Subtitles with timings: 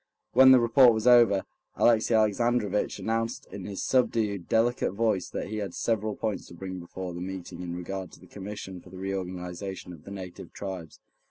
[0.33, 1.45] When the report was over,
[1.75, 6.79] Alexey Alexandrovitch announced in his subdued, delicate voice that he had several points to bring
[6.79, 10.99] before the meeting in regard to the Commission for the Reorganization of the Native Tribes.